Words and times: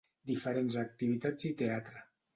Diferents 0.29 0.79
activitats 0.85 1.49
i 1.51 1.53
teatre. 1.61 2.07